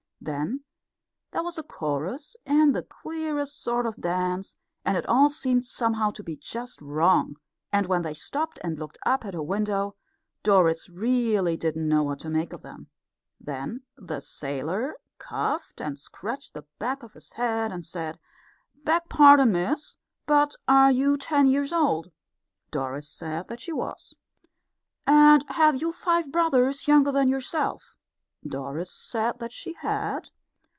Then 0.23 0.63
there 1.31 1.41
was 1.41 1.57
a 1.57 1.63
chorus 1.63 2.35
and 2.45 2.75
the 2.75 2.83
queerest 2.83 3.59
sort 3.59 3.87
of 3.87 3.95
dance, 3.99 4.55
and 4.85 4.95
it 4.95 5.07
all 5.07 5.31
seemed 5.31 5.65
somehow 5.65 6.11
to 6.11 6.21
be 6.21 6.35
just 6.35 6.79
wrong; 6.79 7.37
and 7.73 7.87
when 7.87 8.03
they 8.03 8.13
stopped 8.13 8.59
and 8.63 8.77
looked 8.77 8.99
up 9.03 9.25
at 9.25 9.33
her 9.33 9.41
window 9.41 9.95
Doris 10.43 10.87
really 10.89 11.57
didn't 11.57 11.87
know 11.89 12.03
what 12.03 12.19
to 12.19 12.29
make 12.29 12.53
of 12.53 12.61
them. 12.61 12.91
Then 13.39 13.81
the 13.97 14.19
sailor 14.19 14.97
coughed, 15.17 15.81
and 15.81 15.97
scratched 15.97 16.53
the 16.53 16.65
back 16.77 17.01
of 17.01 17.13
his 17.13 17.33
head, 17.33 17.71
and 17.71 17.83
said, 17.83 18.19
"Beg 18.83 19.09
pardon, 19.09 19.51
miss, 19.53 19.95
but 20.27 20.55
are 20.67 20.91
you 20.91 21.17
ten 21.17 21.47
years 21.47 21.73
old?" 21.73 22.11
Doris 22.69 23.09
said 23.09 23.47
that 23.47 23.59
she 23.61 23.71
was. 23.73 24.13
"And 25.07 25.43
have 25.49 25.81
you 25.81 25.91
five 25.93 26.31
brothers 26.31 26.87
younger 26.87 27.11
than 27.11 27.27
yourself?" 27.27 27.97
Doris 28.47 28.89
said 28.91 29.37
that 29.37 29.51
she 29.51 29.73
had. 29.73 30.31